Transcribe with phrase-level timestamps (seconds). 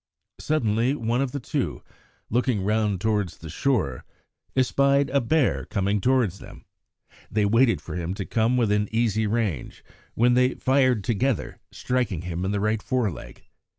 [0.39, 1.83] Suddenly one of the two,
[2.31, 4.03] looking round towards the shore,
[4.55, 6.65] espied a bear coming towards them.
[7.29, 9.83] They waited for him to come within easy range,
[10.15, 13.43] when they fired together, striking him in the right foreleg.